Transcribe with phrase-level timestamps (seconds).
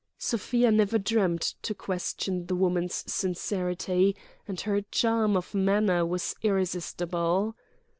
[0.17, 4.15] Sofia never dreamed to question the woman's sincerity;
[4.47, 7.55] and her charm of manner was irresistible.